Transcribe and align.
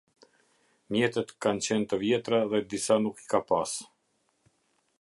Mjetet 0.93 1.29
kan 1.43 1.57
qen 1.65 1.83
te 1.89 1.95
vjetra 2.03 2.39
dhe 2.51 2.59
disa 2.71 2.95
nuk 3.03 3.17
i 3.25 3.27
ka 3.31 3.39
pas. 3.49 3.71